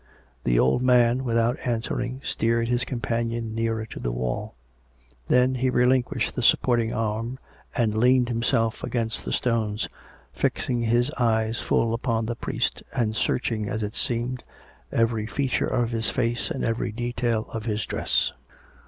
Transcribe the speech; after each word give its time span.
The 0.45 0.57
old 0.57 0.81
man, 0.81 1.23
without 1.23 1.59
answering, 1.63 2.21
steered 2.23 2.69
his 2.69 2.85
companion 2.85 3.53
nearer 3.53 3.85
to 3.85 3.99
the 3.99 4.11
wall; 4.11 4.55
then 5.27 5.53
he 5.53 5.69
relinquished 5.69 6.33
the 6.33 6.41
supporting 6.41 6.91
arm, 6.91 7.37
and 7.75 7.93
leaned 7.95 8.27
himself 8.27 8.83
against 8.83 9.23
the 9.23 9.31
stones, 9.31 9.87
fixing 10.33 10.81
his 10.81 11.11
eyes 11.19 11.59
full 11.59 11.93
upon 11.93 12.25
the 12.25 12.35
priest, 12.35 12.81
and 12.95 13.15
searching, 13.15 13.69
as 13.69 13.83
it 13.83 13.93
seemed, 13.93 14.43
every 14.91 15.27
feature 15.27 15.67
of 15.67 15.91
his 15.91 16.09
face 16.09 16.49
and 16.49 16.63
every 16.63 16.91
detail 16.91 17.45
of 17.53 17.65
his 17.65 17.85
dress. 17.85 18.31